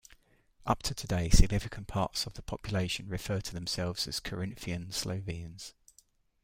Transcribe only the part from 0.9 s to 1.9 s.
today, significant